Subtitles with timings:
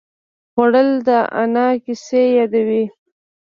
[0.51, 1.09] خوړل د
[1.41, 2.85] انا کیسې یادوي